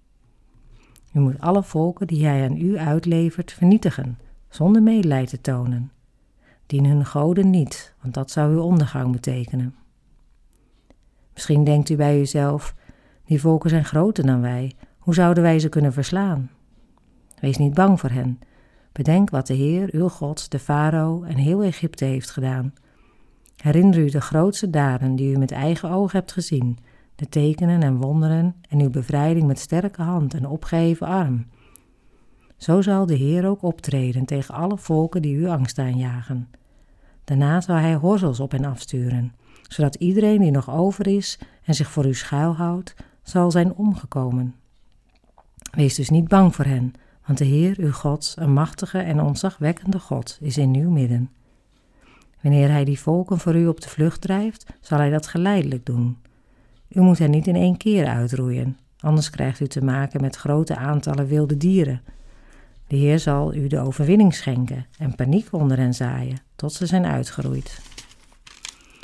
U 1.12 1.20
moet 1.20 1.40
alle 1.40 1.62
volken 1.62 2.06
die 2.06 2.26
hij 2.26 2.48
aan 2.48 2.56
u 2.56 2.78
uitlevert 2.78 3.52
vernietigen, 3.52 4.18
zonder 4.48 4.82
medelijden 4.82 5.28
te 5.28 5.40
tonen. 5.40 5.92
Dien 6.66 6.86
hun 6.86 7.06
goden 7.06 7.50
niet, 7.50 7.94
want 8.02 8.14
dat 8.14 8.30
zou 8.30 8.52
uw 8.52 8.62
ondergang 8.62 9.12
betekenen. 9.12 9.74
Misschien 11.32 11.64
denkt 11.64 11.88
u 11.88 11.96
bij 11.96 12.20
uzelf: 12.20 12.74
die 13.24 13.40
volken 13.40 13.70
zijn 13.70 13.84
groter 13.84 14.26
dan 14.26 14.40
wij, 14.40 14.72
hoe 14.98 15.14
zouden 15.14 15.42
wij 15.42 15.58
ze 15.58 15.68
kunnen 15.68 15.92
verslaan? 15.92 16.50
Wees 17.40 17.56
niet 17.56 17.74
bang 17.74 18.00
voor 18.00 18.10
hen. 18.10 18.38
Bedenk 18.92 19.30
wat 19.30 19.46
de 19.46 19.54
Heer, 19.54 19.88
uw 19.92 20.08
God, 20.08 20.50
de 20.50 20.58
farao 20.58 21.22
en 21.22 21.36
heel 21.36 21.62
Egypte 21.62 22.04
heeft 22.04 22.30
gedaan. 22.30 22.74
Herinner 23.56 23.98
u 23.98 24.10
de 24.10 24.20
grootste 24.20 24.70
daden 24.70 25.16
die 25.16 25.34
u 25.34 25.38
met 25.38 25.50
eigen 25.50 25.90
ogen 25.90 26.18
hebt 26.18 26.32
gezien, 26.32 26.78
de 27.14 27.28
tekenen 27.28 27.82
en 27.82 27.96
wonderen 27.96 28.54
en 28.68 28.80
uw 28.80 28.90
bevrijding 28.90 29.46
met 29.46 29.58
sterke 29.58 30.02
hand 30.02 30.34
en 30.34 30.46
opgeheven 30.46 31.06
arm. 31.06 31.46
Zo 32.56 32.82
zal 32.82 33.06
de 33.06 33.14
Heer 33.14 33.46
ook 33.46 33.62
optreden 33.62 34.24
tegen 34.24 34.54
alle 34.54 34.78
volken 34.78 35.22
die 35.22 35.36
u 35.36 35.48
angst 35.48 35.78
aanjagen. 35.78 36.48
Daarna 37.24 37.60
zal 37.60 37.76
hij 37.76 37.94
horzels 37.94 38.40
op 38.40 38.50
hen 38.50 38.64
afsturen, 38.64 39.34
zodat 39.68 39.94
iedereen 39.94 40.40
die 40.40 40.50
nog 40.50 40.70
over 40.70 41.06
is 41.06 41.38
en 41.64 41.74
zich 41.74 41.90
voor 41.90 42.06
u 42.06 42.14
schuilhoudt, 42.14 42.94
zal 43.22 43.50
zijn 43.50 43.74
omgekomen. 43.74 44.54
Wees 45.70 45.94
dus 45.94 46.10
niet 46.10 46.28
bang 46.28 46.54
voor 46.54 46.64
hen, 46.64 46.92
want 47.26 47.38
de 47.38 47.44
Heer, 47.44 47.76
uw 47.78 47.92
God, 47.92 48.34
een 48.38 48.52
machtige 48.52 48.98
en 48.98 49.20
ontzagwekkende 49.20 49.98
God, 49.98 50.38
is 50.40 50.58
in 50.58 50.74
uw 50.74 50.90
midden. 50.90 51.30
Wanneer 52.40 52.70
hij 52.70 52.84
die 52.84 53.00
volken 53.00 53.38
voor 53.38 53.54
u 53.54 53.66
op 53.66 53.80
de 53.80 53.88
vlucht 53.88 54.20
drijft, 54.20 54.66
zal 54.80 54.98
hij 54.98 55.10
dat 55.10 55.26
geleidelijk 55.26 55.86
doen. 55.86 56.18
U 56.88 57.00
moet 57.00 57.18
hen 57.18 57.30
niet 57.30 57.46
in 57.46 57.56
één 57.56 57.76
keer 57.76 58.06
uitroeien, 58.06 58.78
anders 59.00 59.30
krijgt 59.30 59.60
u 59.60 59.66
te 59.66 59.84
maken 59.84 60.20
met 60.20 60.36
grote 60.36 60.76
aantallen 60.76 61.26
wilde 61.26 61.56
dieren. 61.56 62.02
De 62.86 62.96
Heer 62.96 63.18
zal 63.18 63.54
u 63.54 63.66
de 63.66 63.80
overwinning 63.80 64.34
schenken 64.34 64.86
en 64.98 65.14
paniek 65.14 65.48
onder 65.50 65.76
hen 65.76 65.94
zaaien, 65.94 66.38
tot 66.56 66.72
ze 66.72 66.86
zijn 66.86 67.06
uitgeroeid. 67.06 67.80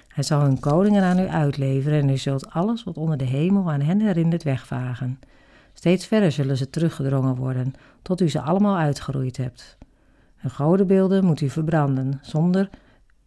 Hij 0.08 0.24
zal 0.24 0.40
hun 0.40 0.60
koningen 0.60 1.02
aan 1.02 1.18
u 1.18 1.26
uitleveren 1.26 2.00
en 2.00 2.08
u 2.08 2.16
zult 2.16 2.50
alles 2.50 2.84
wat 2.84 2.96
onder 2.96 3.16
de 3.16 3.24
hemel 3.24 3.70
aan 3.70 3.80
hen 3.80 4.00
herinnert 4.00 4.42
wegvagen. 4.42 5.18
Steeds 5.78 6.06
verder 6.06 6.32
zullen 6.32 6.56
ze 6.56 6.70
teruggedrongen 6.70 7.34
worden, 7.34 7.74
tot 8.02 8.20
u 8.20 8.28
ze 8.28 8.40
allemaal 8.40 8.76
uitgeroeid 8.76 9.36
hebt. 9.36 9.78
Hun 10.36 10.50
godenbeelden 10.50 11.24
moet 11.24 11.40
u 11.40 11.48
verbranden, 11.48 12.18
zonder 12.22 12.70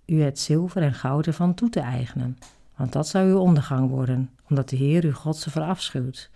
u 0.06 0.22
het 0.22 0.40
zilver 0.40 0.82
en 0.82 0.94
goud 0.94 1.28
ervan 1.28 1.54
toe 1.54 1.70
te 1.70 1.80
eigenen, 1.80 2.38
want 2.76 2.94
dat 2.94 3.08
zou 3.08 3.30
uw 3.30 3.38
ondergang 3.38 3.90
worden, 3.90 4.30
omdat 4.50 4.70
de 4.70 4.76
Heer 4.76 5.04
uw 5.04 5.14
God 5.14 5.38
ze 5.38 5.50
verafschuwt. 5.50 6.30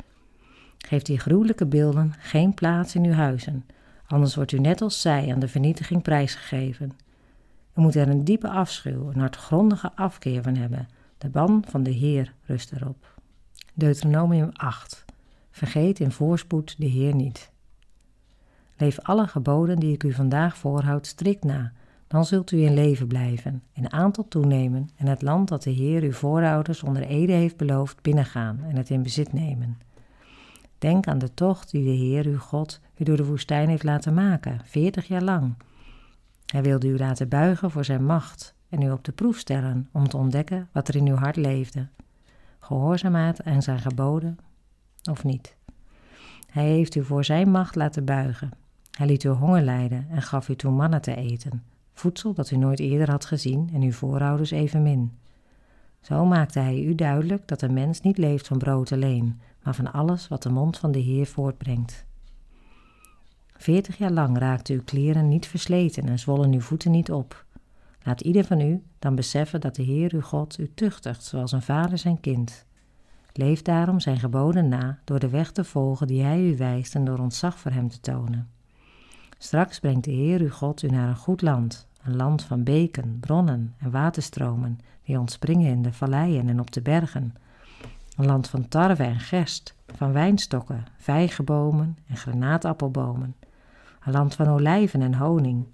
Geef 0.78 1.02
die 1.02 1.20
gruwelijke 1.20 1.66
beelden 1.66 2.14
geen 2.20 2.54
plaats 2.54 2.96
in 2.96 3.06
uw 3.06 3.14
huizen, 3.14 3.66
anders 4.08 4.36
wordt 4.36 4.52
u 4.52 4.60
net 4.60 4.82
als 4.82 5.02
zij 5.02 5.34
aan 5.34 5.40
de 5.40 5.48
vernietiging 5.48 6.02
prijsgegeven. 6.02 6.92
U 7.76 7.82
moet 7.82 7.96
er 7.96 8.10
een 8.10 8.24
diepe 8.24 8.50
afschuw, 8.50 9.10
een 9.10 9.20
hartgrondige 9.20 9.92
afkeer 9.96 10.44
van 10.44 10.56
hebben. 10.56 10.88
De 11.18 11.30
ban 11.30 11.64
van 11.68 11.84
de 11.84 11.92
Heer 11.92 12.34
rust 12.46 12.72
erop. 12.72 13.20
Deuteronomium 13.74 14.50
8 14.54 15.06
Vergeet 15.56 16.00
in 16.00 16.12
voorspoed 16.12 16.76
de 16.78 16.86
Heer 16.86 17.16
niet. 17.16 17.52
Leef 18.78 19.00
alle 19.00 19.28
geboden 19.28 19.80
die 19.80 19.94
ik 19.94 20.04
u 20.04 20.14
vandaag 20.14 20.58
voorhoud 20.58 21.08
strikt 21.08 21.44
na, 21.44 21.72
dan 22.08 22.26
zult 22.26 22.52
u 22.52 22.64
in 22.64 22.74
leven 22.74 23.08
blijven, 23.08 23.64
in 23.74 23.92
aantal 23.92 24.28
toenemen 24.28 24.90
en 24.96 25.08
het 25.08 25.22
land 25.22 25.48
dat 25.48 25.64
de 25.64 25.70
Heer 25.70 26.02
uw 26.02 26.12
voorouders 26.12 26.84
onder 26.84 27.02
Ede 27.02 27.32
heeft 27.32 27.58
beloofd 27.58 28.02
binnengaan 28.02 28.60
en 28.64 28.76
het 28.76 28.90
in 28.90 29.04
bezit 29.04 29.34
nemen. 29.34 29.78
Denk 30.78 31.08
aan 31.08 31.18
de 31.18 31.34
tocht 31.34 31.72
die 31.72 31.84
de 31.84 32.06
Heer 32.06 32.26
uw 32.26 32.40
God 32.40 32.80
u 32.98 33.04
door 33.04 33.18
de 33.18 33.26
woestijn 33.26 33.70
heeft 33.70 33.84
laten 33.84 34.14
maken, 34.14 34.62
veertig 34.64 35.08
jaar 35.08 35.24
lang. 35.24 35.54
Hij 36.46 36.64
wilde 36.64 36.88
u 36.88 36.98
laten 36.98 37.30
buigen 37.30 37.72
voor 37.72 37.86
zijn 37.86 38.06
macht 38.06 38.56
en 38.70 38.82
u 38.82 38.92
op 38.92 39.04
de 39.04 39.12
proef 39.12 39.38
stellen 39.38 39.90
om 39.92 40.08
te 40.08 40.18
ontdekken 40.18 40.70
wat 40.72 40.88
er 40.88 40.96
in 40.96 41.08
uw 41.08 41.16
hart 41.16 41.36
leefde. 41.36 41.88
Gehoorzaamheid 42.60 43.44
aan 43.44 43.62
zijn 43.62 43.80
geboden 43.80 44.38
of 45.10 45.24
niet. 45.24 45.56
Hij 46.50 46.66
heeft 46.66 46.96
u 46.96 47.04
voor 47.04 47.24
zijn 47.24 47.52
macht 47.52 47.76
laten 47.76 48.06
buigen. 48.06 48.52
Hij 48.92 49.08
liet 49.08 49.24
u 49.24 49.30
honger 49.30 49.62
lijden 49.62 50.08
en 50.10 50.22
gaf 50.22 50.50
u 50.50 50.56
toen 50.56 50.74
mannen 50.74 51.02
te 51.02 51.16
eten, 51.16 51.64
voedsel 51.94 52.34
dat 52.34 52.52
u 52.52 52.58
nooit 52.58 52.80
eerder 52.80 53.10
had 53.10 53.26
gezien 53.26 53.70
en 53.74 53.82
uw 53.82 53.92
voorouders 53.92 54.52
evenmin. 54.52 55.12
Zo 56.02 56.26
maakte 56.26 56.60
hij 56.60 56.84
u 56.84 56.96
duidelijk 56.96 57.48
dat 57.48 57.62
een 57.62 57.74
mens 57.74 58.02
niet 58.02 58.18
leeft 58.18 58.48
van 58.48 58.58
brood 58.58 58.92
alleen, 58.92 59.40
maar 59.64 59.76
van 59.76 59.92
alles 59.92 60.28
wat 60.28 60.44
de 60.44 60.50
mond 60.50 60.78
van 60.78 60.92
de 60.92 61.00
Heer 61.00 61.26
voortbrengt. 61.26 62.06
Veertig 63.58 63.98
jaar 63.98 64.12
lang 64.12 64.38
raakten 64.38 64.76
uw 64.76 64.84
kleren 64.84 65.28
niet 65.28 65.48
versleten 65.48 66.08
en 66.08 66.20
zwollen 66.20 66.54
uw 66.54 66.60
voeten 66.60 66.92
niet 66.92 67.12
op. 67.12 67.46
Laat 68.04 68.22
ieder 68.22 68.44
van 68.44 68.60
u 68.60 68.84
dan 69.00 69.16
beseffen 69.16 69.62
dat 69.62 69.76
de 69.76 69.84
Heer 69.84 70.14
uw 70.14 70.22
God 70.22 70.60
u 70.60 70.72
tuchtigt 70.74 71.24
zoals 71.24 71.52
een 71.52 71.62
vader 71.62 71.98
zijn 71.98 72.20
kind. 72.20 72.66
Leef 73.34 73.62
daarom 73.62 74.00
zijn 74.00 74.20
geboden 74.20 74.68
na 74.68 75.00
door 75.04 75.20
de 75.20 75.30
weg 75.30 75.52
te 75.52 75.64
volgen 75.64 76.08
die 76.08 76.24
hij 76.24 76.42
u 76.42 76.58
wijst 76.58 76.96
en 76.96 77.06
door 77.06 77.20
ontzag 77.20 77.60
voor 77.60 77.72
hem 77.72 77.90
te 77.90 78.00
tonen. 78.00 78.50
Straks 79.38 79.80
brengt 79.80 80.04
de 80.04 80.12
Heer 80.12 80.42
uw 80.42 80.50
God 80.50 80.82
u 80.82 80.88
naar 80.88 81.08
een 81.08 81.16
goed 81.16 81.42
land, 81.42 81.88
een 82.04 82.16
land 82.16 82.44
van 82.44 82.64
beken, 82.64 83.18
bronnen 83.20 83.74
en 83.78 83.92
waterstromen 83.92 84.80
die 85.04 85.20
ontspringen 85.20 85.72
in 85.72 85.82
de 85.82 85.94
valleien 85.94 86.50
en 86.50 86.60
op 86.60 86.72
de 86.72 86.82
bergen. 86.82 87.36
Een 88.18 88.26
land 88.26 88.48
van 88.48 88.68
tarwe 88.68 89.04
en 89.04 89.20
gerst, 89.20 89.76
van 89.96 90.12
wijnstokken, 90.12 90.84
vijgenbomen 90.98 91.98
en 92.08 92.18
granaatappelbomen. 92.18 93.36
Een 94.06 94.12
land 94.12 94.36
van 94.36 94.48
olijven 94.48 95.02
en 95.02 95.14
honing. 95.14 95.66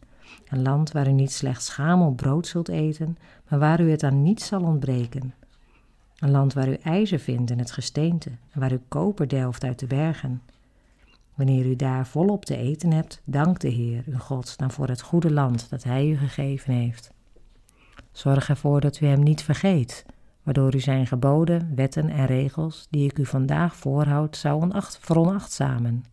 Een 0.48 0.62
land 0.62 0.92
waar 0.92 1.08
u 1.08 1.12
niet 1.12 1.32
slechts 1.32 1.66
schamel 1.66 2.12
brood 2.12 2.48
zult 2.48 2.68
eten, 2.68 3.18
maar 3.50 3.60
waar 3.60 3.82
u 3.82 3.92
het 3.92 4.04
aan 4.04 4.24
niets 4.24 4.48
zal 4.48 4.62
ontbreken. 4.62 5.34
Een 6.20 6.32
land 6.32 6.54
waar 6.54 6.70
u 6.70 6.78
ijzer 6.84 7.20
vindt 7.20 7.52
in 7.52 7.60
het 7.60 7.72
gesteente 7.72 8.30
en 8.52 8.60
waar 8.60 8.72
u 8.72 8.80
koper 8.88 9.28
delft 9.28 9.64
uit 9.64 9.80
de 9.80 9.88
bergen. 9.88 10.42
Wanneer 11.36 11.66
u 11.66 11.76
daar 11.76 12.08
volop 12.08 12.46
te 12.46 12.58
eten 12.58 12.92
hebt, 12.92 13.22
dank 13.24 13.60
de 13.60 13.68
Heer, 13.68 14.04
uw 14.06 14.18
God, 14.18 14.58
dan 14.58 14.72
voor 14.72 14.88
het 14.88 15.02
goede 15.02 15.32
land 15.32 15.70
dat 15.70 15.84
Hij 15.84 16.08
u 16.08 16.18
gegeven 16.18 16.74
heeft. 16.74 17.12
Zorg 18.12 18.50
ervoor 18.50 18.82
dat 18.82 19.00
u 19.00 19.06
Hem 19.06 19.24
niet 19.24 19.44
vergeet, 19.44 20.06
waardoor 20.44 20.76
u 20.76 20.80
Zijn 20.80 21.08
geboden, 21.08 21.72
wetten 21.76 22.10
en 22.10 22.26
regels, 22.26 22.88
die 22.90 23.10
ik 23.10 23.18
u 23.18 23.26
vandaag 23.26 23.76
voorhoud, 23.76 24.38
zou 24.38 24.72
veronachtzamen. 25.00 26.06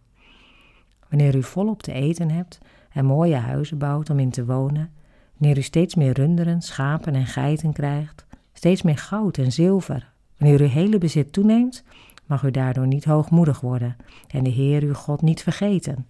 Wanneer 1.08 1.34
u 1.34 1.42
volop 1.42 1.82
te 1.82 1.92
eten 1.92 2.30
hebt 2.30 2.58
en 2.92 3.04
mooie 3.04 3.36
huizen 3.36 3.78
bouwt 3.78 4.10
om 4.10 4.18
in 4.18 4.30
te 4.30 4.44
wonen, 4.44 4.90
wanneer 5.36 5.58
u 5.58 5.62
steeds 5.62 5.94
meer 5.94 6.12
runderen, 6.12 6.62
schapen 6.62 7.14
en 7.14 7.26
geiten 7.26 7.72
krijgt, 7.72 8.25
steeds 8.66 8.82
meer 8.82 8.98
goud 8.98 9.38
en 9.38 9.52
zilver, 9.52 10.12
wanneer 10.36 10.60
uw 10.60 10.68
hele 10.68 10.98
bezit 10.98 11.32
toeneemt, 11.32 11.84
mag 12.24 12.42
u 12.42 12.50
daardoor 12.50 12.86
niet 12.86 13.04
hoogmoedig 13.04 13.60
worden 13.60 13.96
en 14.28 14.44
de 14.44 14.50
Heer 14.50 14.82
uw 14.82 14.94
God 14.94 15.22
niet 15.22 15.42
vergeten. 15.42 16.06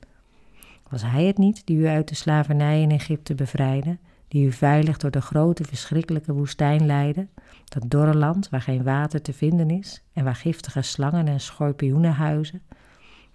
Was 0.88 1.02
Hij 1.02 1.24
het 1.24 1.38
niet 1.38 1.66
die 1.66 1.76
u 1.76 1.86
uit 1.86 2.08
de 2.08 2.14
slavernij 2.14 2.82
in 2.82 2.90
Egypte 2.90 3.34
bevrijdde, 3.34 3.98
die 4.28 4.46
u 4.46 4.52
veilig 4.52 4.96
door 4.96 5.10
de 5.10 5.20
grote 5.20 5.64
verschrikkelijke 5.64 6.32
woestijn 6.32 6.86
leidde, 6.86 7.26
dat 7.64 7.90
dorre 7.90 8.16
land 8.16 8.48
waar 8.48 8.62
geen 8.62 8.82
water 8.82 9.22
te 9.22 9.32
vinden 9.32 9.70
is 9.70 10.02
en 10.12 10.24
waar 10.24 10.36
giftige 10.36 10.82
slangen 10.82 11.28
en 11.28 11.40
schorpioenen 11.40 12.12
huizen, 12.12 12.62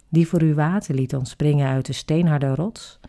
die 0.08 0.28
voor 0.28 0.42
u 0.42 0.54
water 0.54 0.94
liet 0.94 1.14
ontspringen 1.14 1.68
uit 1.68 1.86
de 1.86 1.92
steenharde 1.92 2.54
rots, 2.54 3.00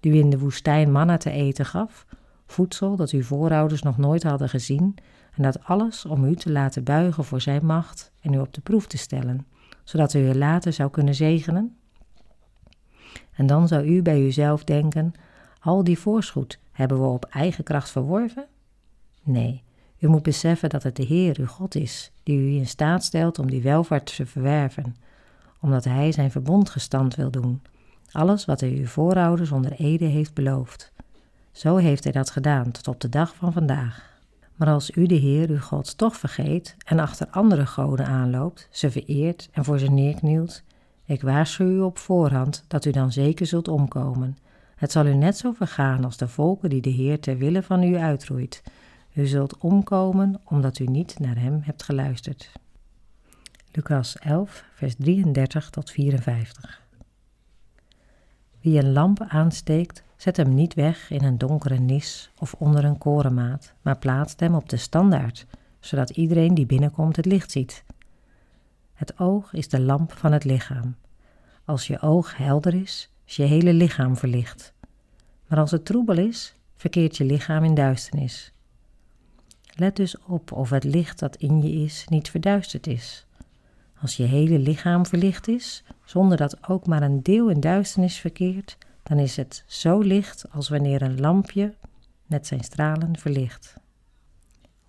die 0.00 0.12
u 0.12 0.16
in 0.16 0.30
de 0.30 0.38
woestijn 0.38 0.92
manna 0.92 1.16
te 1.16 1.30
eten 1.30 1.66
gaf, 1.66 2.06
voedsel 2.46 2.96
dat 2.96 3.10
uw 3.10 3.22
voorouders 3.22 3.82
nog 3.82 3.98
nooit 3.98 4.22
hadden 4.22 4.48
gezien 4.48 4.94
en 5.36 5.42
dat 5.42 5.64
alles 5.64 6.04
om 6.04 6.24
u 6.24 6.34
te 6.34 6.52
laten 6.52 6.84
buigen 6.84 7.24
voor 7.24 7.40
zijn 7.40 7.66
macht 7.66 8.12
en 8.20 8.32
u 8.32 8.38
op 8.38 8.54
de 8.54 8.60
proef 8.60 8.86
te 8.86 8.98
stellen, 8.98 9.46
zodat 9.84 10.14
u 10.14 10.28
u 10.28 10.34
later 10.34 10.72
zou 10.72 10.90
kunnen 10.90 11.14
zegenen? 11.14 11.76
En 13.32 13.46
dan 13.46 13.68
zou 13.68 13.86
u 13.86 14.02
bij 14.02 14.20
uzelf 14.20 14.64
denken: 14.64 15.12
al 15.60 15.84
die 15.84 15.98
voorschoed 15.98 16.58
hebben 16.72 17.00
we 17.00 17.06
op 17.06 17.24
eigen 17.24 17.64
kracht 17.64 17.90
verworven? 17.90 18.46
Nee, 19.22 19.62
u 19.98 20.08
moet 20.08 20.22
beseffen 20.22 20.68
dat 20.68 20.82
het 20.82 20.96
de 20.96 21.04
Heer 21.04 21.36
uw 21.38 21.46
God 21.46 21.74
is, 21.74 22.12
die 22.22 22.38
u 22.38 22.56
in 22.56 22.66
staat 22.66 23.04
stelt 23.04 23.38
om 23.38 23.50
die 23.50 23.62
welvaart 23.62 24.16
te 24.16 24.26
verwerven, 24.26 24.96
omdat 25.60 25.84
Hij 25.84 26.12
zijn 26.12 26.30
verbond 26.30 26.70
gestand 26.70 27.14
wil 27.14 27.30
doen, 27.30 27.62
alles 28.10 28.44
wat 28.44 28.60
Hij 28.60 28.70
uw 28.70 28.86
voorouders 28.86 29.50
onder 29.50 29.72
Ede 29.72 30.04
heeft 30.04 30.34
beloofd. 30.34 30.92
Zo 31.52 31.76
heeft 31.76 32.04
Hij 32.04 32.12
dat 32.12 32.30
gedaan 32.30 32.70
tot 32.70 32.88
op 32.88 33.00
de 33.00 33.08
dag 33.08 33.34
van 33.34 33.52
vandaag. 33.52 34.13
Maar 34.54 34.68
als 34.68 34.90
u 34.90 35.06
de 35.06 35.14
Heer 35.14 35.48
uw 35.48 35.60
God 35.60 35.98
toch 35.98 36.16
vergeet 36.16 36.76
en 36.84 36.98
achter 36.98 37.28
andere 37.30 37.66
goden 37.66 38.06
aanloopt, 38.06 38.68
ze 38.70 38.90
vereert 38.90 39.48
en 39.52 39.64
voor 39.64 39.78
ze 39.78 39.90
neerknielt, 39.90 40.62
ik 41.04 41.22
waarschuw 41.22 41.66
u 41.66 41.80
op 41.80 41.98
voorhand 41.98 42.64
dat 42.68 42.84
u 42.84 42.90
dan 42.90 43.12
zeker 43.12 43.46
zult 43.46 43.68
omkomen. 43.68 44.36
Het 44.76 44.92
zal 44.92 45.06
u 45.06 45.14
net 45.14 45.36
zo 45.36 45.52
vergaan 45.52 46.04
als 46.04 46.16
de 46.16 46.28
volken 46.28 46.70
die 46.70 46.80
de 46.80 46.90
Heer 46.90 47.20
ter 47.20 47.38
wille 47.38 47.62
van 47.62 47.82
u 47.82 47.96
uitroeit. 47.96 48.62
U 49.12 49.26
zult 49.26 49.58
omkomen 49.58 50.40
omdat 50.44 50.78
u 50.78 50.84
niet 50.84 51.18
naar 51.18 51.38
hem 51.38 51.60
hebt 51.62 51.82
geluisterd. 51.82 52.52
Lucas 53.72 54.18
11, 54.18 54.64
vers 54.74 54.94
33 54.98 55.70
tot 55.70 55.90
54. 55.90 56.82
Wie 58.60 58.78
een 58.78 58.92
lamp 58.92 59.24
aansteekt, 59.28 60.03
Zet 60.16 60.36
hem 60.36 60.54
niet 60.54 60.74
weg 60.74 61.10
in 61.10 61.24
een 61.24 61.38
donkere 61.38 61.78
nis 61.78 62.30
of 62.38 62.54
onder 62.58 62.84
een 62.84 62.98
korenmaat, 62.98 63.74
maar 63.82 63.98
plaatst 63.98 64.40
hem 64.40 64.54
op 64.54 64.68
de 64.68 64.76
standaard, 64.76 65.46
zodat 65.80 66.10
iedereen 66.10 66.54
die 66.54 66.66
binnenkomt 66.66 67.16
het 67.16 67.26
licht 67.26 67.50
ziet. 67.50 67.84
Het 68.94 69.18
oog 69.18 69.52
is 69.52 69.68
de 69.68 69.80
lamp 69.80 70.12
van 70.12 70.32
het 70.32 70.44
lichaam. 70.44 70.96
Als 71.64 71.86
je 71.86 72.00
oog 72.00 72.36
helder 72.36 72.74
is, 72.74 73.10
is 73.24 73.36
je 73.36 73.42
hele 73.42 73.72
lichaam 73.72 74.16
verlicht. 74.16 74.72
Maar 75.46 75.58
als 75.58 75.70
het 75.70 75.84
troebel 75.84 76.18
is, 76.18 76.54
verkeert 76.76 77.16
je 77.16 77.24
lichaam 77.24 77.64
in 77.64 77.74
duisternis. 77.74 78.52
Let 79.74 79.96
dus 79.96 80.18
op 80.18 80.52
of 80.52 80.70
het 80.70 80.84
licht 80.84 81.18
dat 81.18 81.36
in 81.36 81.62
je 81.62 81.70
is 81.84 82.04
niet 82.08 82.30
verduisterd 82.30 82.86
is. 82.86 83.26
Als 84.00 84.16
je 84.16 84.22
hele 84.22 84.58
lichaam 84.58 85.06
verlicht 85.06 85.48
is, 85.48 85.84
zonder 86.04 86.36
dat 86.36 86.68
ook 86.68 86.86
maar 86.86 87.02
een 87.02 87.22
deel 87.22 87.48
in 87.48 87.60
duisternis 87.60 88.18
verkeert, 88.18 88.78
dan 89.04 89.18
is 89.18 89.36
het 89.36 89.64
zo 89.66 89.98
licht 90.00 90.50
als 90.50 90.68
wanneer 90.68 91.02
een 91.02 91.20
lampje 91.20 91.74
met 92.26 92.46
zijn 92.46 92.64
stralen 92.64 93.18
verlicht. 93.18 93.74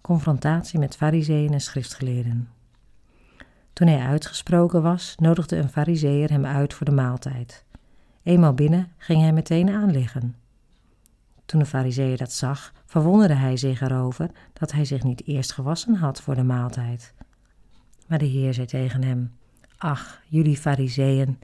Confrontatie 0.02 0.80
met 0.80 0.96
fariseeën 0.96 1.54
en 1.54 1.62
schriftgeleerden. 1.62 2.50
Toen 3.74 3.88
hij 3.88 4.00
uitgesproken 4.00 4.82
was, 4.82 5.16
nodigde 5.20 5.56
een 5.56 5.70
fariseer 5.70 6.30
hem 6.30 6.46
uit 6.46 6.74
voor 6.74 6.86
de 6.86 6.92
maaltijd. 6.92 7.66
Eenmaal 8.24 8.54
binnen 8.54 8.92
ging 8.98 9.22
hij 9.22 9.34
meteen 9.34 9.70
aanliggen. 9.70 10.36
Toen 11.46 11.60
de 11.60 11.66
fariseer 11.66 12.18
dat 12.18 12.32
zag, 12.32 12.74
verwonderde 12.86 13.34
hij 13.34 13.58
zich 13.58 13.82
erover 13.82 14.30
dat 14.54 14.72
hij 14.72 14.86
zich 14.86 15.04
niet 15.04 15.28
eerst 15.28 15.52
gewassen 15.52 15.96
had 15.96 16.22
voor 16.22 16.36
de 16.36 16.44
maaltijd. 16.44 17.14
Maar 18.08 18.18
de 18.18 18.26
Heer 18.26 18.54
zei 18.54 18.68
tegen 18.68 19.04
hem: 19.04 19.32
Ach, 19.78 20.22
jullie 20.28 20.58
fariseeën, 20.58 21.40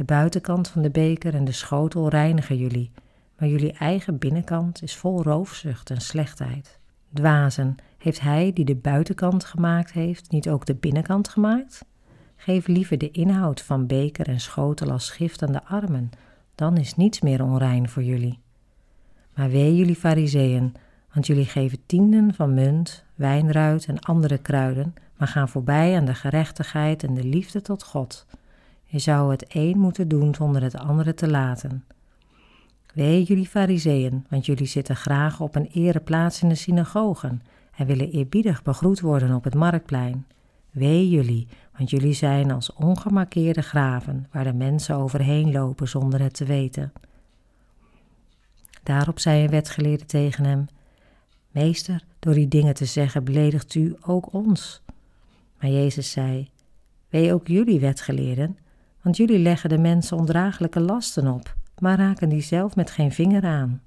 de 0.00 0.06
buitenkant 0.06 0.68
van 0.68 0.82
de 0.82 0.90
beker 0.90 1.34
en 1.34 1.44
de 1.44 1.52
schotel 1.52 2.08
reinigen 2.08 2.56
jullie, 2.56 2.90
maar 3.38 3.48
jullie 3.48 3.72
eigen 3.72 4.18
binnenkant 4.18 4.82
is 4.82 4.96
vol 4.96 5.22
roofzucht 5.22 5.90
en 5.90 6.00
slechtheid. 6.00 6.78
Dwazen, 7.12 7.76
heeft 7.98 8.20
hij 8.20 8.52
die 8.52 8.64
de 8.64 8.74
buitenkant 8.74 9.44
gemaakt 9.44 9.92
heeft, 9.92 10.30
niet 10.30 10.48
ook 10.48 10.66
de 10.66 10.74
binnenkant 10.74 11.28
gemaakt? 11.28 11.84
Geef 12.36 12.66
liever 12.66 12.98
de 12.98 13.10
inhoud 13.10 13.62
van 13.62 13.86
beker 13.86 14.28
en 14.28 14.40
schotel 14.40 14.90
als 14.90 15.10
gift 15.10 15.42
aan 15.42 15.52
de 15.52 15.64
armen, 15.64 16.10
dan 16.54 16.76
is 16.76 16.96
niets 16.96 17.20
meer 17.20 17.42
onrein 17.42 17.88
voor 17.88 18.02
jullie. 18.02 18.38
Maar 19.34 19.50
wee 19.50 19.76
jullie 19.76 19.96
fariseeën, 19.96 20.74
want 21.12 21.26
jullie 21.26 21.46
geven 21.46 21.78
tienden 21.86 22.34
van 22.34 22.54
munt, 22.54 23.04
wijnruit 23.14 23.86
en 23.86 23.98
andere 23.98 24.38
kruiden, 24.38 24.94
maar 25.16 25.28
gaan 25.28 25.48
voorbij 25.48 25.96
aan 25.96 26.04
de 26.04 26.14
gerechtigheid 26.14 27.02
en 27.02 27.14
de 27.14 27.24
liefde 27.24 27.62
tot 27.62 27.84
God. 27.84 28.26
Je 28.90 28.98
zou 28.98 29.30
het 29.30 29.44
een 29.48 29.78
moeten 29.78 30.08
doen 30.08 30.34
zonder 30.34 30.62
het 30.62 30.76
andere 30.76 31.14
te 31.14 31.28
laten. 31.28 31.84
Wee 32.94 33.22
jullie 33.22 33.46
fariseeën, 33.46 34.26
want 34.28 34.46
jullie 34.46 34.66
zitten 34.66 34.96
graag 34.96 35.40
op 35.40 35.54
een 35.54 35.66
ereplaats 35.72 36.42
in 36.42 36.48
de 36.48 36.54
synagogen 36.54 37.42
en 37.76 37.86
willen 37.86 38.10
eerbiedig 38.10 38.62
begroet 38.62 39.00
worden 39.00 39.34
op 39.34 39.44
het 39.44 39.54
marktplein. 39.54 40.26
Wee 40.70 41.08
jullie, 41.08 41.48
want 41.76 41.90
jullie 41.90 42.12
zijn 42.12 42.50
als 42.50 42.72
ongemarkeerde 42.72 43.62
graven 43.62 44.26
waar 44.32 44.44
de 44.44 44.52
mensen 44.52 44.96
overheen 44.96 45.52
lopen 45.52 45.88
zonder 45.88 46.20
het 46.20 46.34
te 46.34 46.44
weten. 46.44 46.92
Daarop 48.82 49.18
zei 49.18 49.44
een 49.44 49.50
wetgeleerde 49.50 50.04
tegen 50.04 50.44
hem: 50.44 50.66
Meester, 51.50 52.04
door 52.18 52.34
die 52.34 52.48
dingen 52.48 52.74
te 52.74 52.84
zeggen 52.84 53.24
beledigt 53.24 53.74
u 53.74 53.96
ook 54.00 54.32
ons. 54.32 54.82
Maar 55.60 55.70
Jezus 55.70 56.10
zei: 56.10 56.48
Wee 57.08 57.32
ook 57.34 57.46
jullie 57.46 57.80
wetgeleerden, 57.80 58.58
want 59.02 59.16
jullie 59.16 59.38
leggen 59.38 59.68
de 59.68 59.78
mensen 59.78 60.16
ondraaglijke 60.16 60.80
lasten 60.80 61.28
op, 61.32 61.54
maar 61.78 61.98
raken 61.98 62.28
die 62.28 62.40
zelf 62.40 62.76
met 62.76 62.90
geen 62.90 63.12
vinger 63.12 63.44
aan. 63.44 63.82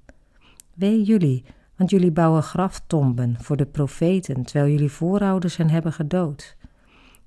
Wee 0.74 1.02
jullie, 1.02 1.44
want 1.76 1.90
jullie 1.90 2.10
bouwen 2.10 2.42
graftomben 2.42 3.36
voor 3.40 3.56
de 3.56 3.66
profeten, 3.66 4.42
terwijl 4.42 4.72
jullie 4.72 4.90
voorouders 4.90 5.56
hen 5.56 5.70
hebben 5.70 5.92
gedood. 5.92 6.56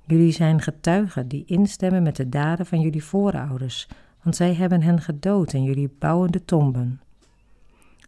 Jullie 0.05 0.31
zijn 0.31 0.61
getuigen 0.61 1.27
die 1.27 1.43
instemmen 1.45 2.03
met 2.03 2.15
de 2.15 2.29
daden 2.29 2.65
van 2.65 2.79
jullie 2.79 3.03
voorouders, 3.03 3.87
want 4.23 4.35
zij 4.35 4.53
hebben 4.53 4.81
hen 4.81 5.01
gedood 5.01 5.53
en 5.53 5.63
jullie 5.63 5.95
bouwen 5.99 6.31
de 6.31 6.45
tomben. 6.45 7.01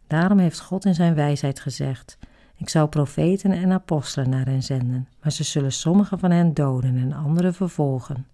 Daarom 0.06 0.38
heeft 0.38 0.60
God 0.60 0.84
in 0.84 0.94
zijn 0.94 1.14
wijsheid 1.14 1.60
gezegd: 1.60 2.18
Ik 2.56 2.68
zal 2.68 2.88
profeten 2.88 3.52
en 3.52 3.72
apostelen 3.72 4.30
naar 4.30 4.46
hen 4.46 4.62
zenden, 4.62 5.08
maar 5.22 5.32
ze 5.32 5.44
zullen 5.44 5.72
sommigen 5.72 6.18
van 6.18 6.30
hen 6.30 6.54
doden 6.54 6.96
en 6.96 7.12
anderen 7.12 7.54
vervolgen. 7.54 8.26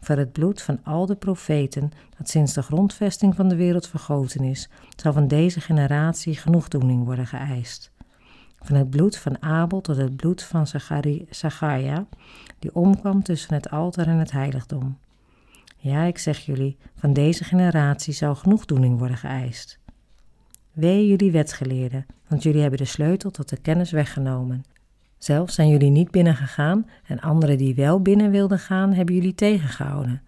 Voor 0.00 0.16
het 0.16 0.32
bloed 0.32 0.62
van 0.62 0.84
al 0.84 1.06
de 1.06 1.16
profeten 1.16 1.90
dat 2.18 2.28
sinds 2.28 2.52
de 2.52 2.62
grondvesting 2.62 3.34
van 3.34 3.48
de 3.48 3.56
wereld 3.56 3.88
vergoten 3.88 4.44
is, 4.44 4.68
zal 4.96 5.12
van 5.12 5.28
deze 5.28 5.60
generatie 5.60 6.36
genoegdoening 6.36 7.04
worden 7.04 7.26
geëist. 7.26 7.92
Van 8.58 8.76
het 8.76 8.90
bloed 8.90 9.16
van 9.16 9.42
Abel 9.42 9.80
tot 9.80 9.96
het 9.96 10.16
bloed 10.16 10.42
van 10.42 10.66
Zacharia, 11.30 12.06
die 12.58 12.74
omkwam 12.74 13.22
tussen 13.22 13.54
het 13.54 13.70
altaar 13.70 14.06
en 14.06 14.18
het 14.18 14.30
heiligdom. 14.30 14.98
Ja, 15.76 16.02
ik 16.02 16.18
zeg 16.18 16.38
jullie, 16.38 16.76
van 16.96 17.12
deze 17.12 17.44
generatie 17.44 18.14
zal 18.14 18.34
genoegdoening 18.34 18.98
worden 18.98 19.16
geëist. 19.16 19.78
Wee 20.72 21.06
jullie 21.06 21.32
wetgeleerden, 21.32 22.06
want 22.28 22.42
jullie 22.42 22.60
hebben 22.60 22.78
de 22.78 22.84
sleutel 22.84 23.30
tot 23.30 23.48
de 23.48 23.56
kennis 23.56 23.90
weggenomen. 23.90 24.64
Zelf 25.20 25.50
zijn 25.50 25.68
jullie 25.68 25.90
niet 25.90 26.10
binnengegaan 26.10 26.86
en 27.06 27.20
anderen 27.20 27.58
die 27.58 27.74
wel 27.74 28.02
binnen 28.02 28.30
wilden 28.30 28.58
gaan, 28.58 28.92
hebben 28.92 29.14
jullie 29.14 29.34
tegengehouden. 29.34 30.22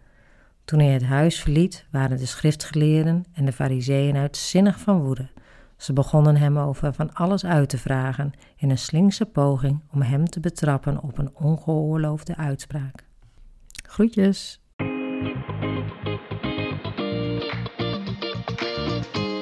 Toen 0.65 0.79
hij 0.79 0.93
het 0.93 1.05
huis 1.05 1.41
verliet, 1.41 1.87
waren 1.91 2.17
de 2.17 2.27
schriftgeleerden 2.27 3.25
en 3.35 3.45
de 3.45 3.53
fariseeën 3.53 4.17
uitzinnig 4.17 4.79
van 4.79 5.01
woede. 5.01 5.29
Ze 5.77 5.93
begonnen 5.93 6.37
hem 6.37 6.59
over 6.59 6.95
van 6.95 7.15
alles 7.15 7.45
uit 7.45 7.69
te 7.69 7.79
vragen 7.79 8.33
in 8.57 8.71
een 8.71 8.79
slinkse 8.79 9.27
poging 9.27 9.81
om 9.93 10.03
hem 10.03 10.25
te 10.25 10.41
betrappen 10.41 11.03
op 11.03 11.19
een 11.19 11.31
ongeoorloofde 11.35 12.37
uitspraak. 12.37 13.05
Groetjes! 13.89 14.61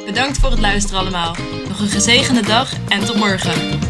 Bedankt 0.07 0.39
voor 0.39 0.51
het 0.51 0.61
luisteren 0.61 1.01
allemaal. 1.01 1.35
Nog 1.69 1.81
een 1.81 1.89
gezegende 1.89 2.43
dag 2.43 2.89
en 2.89 3.05
tot 3.05 3.17
morgen. 3.17 3.90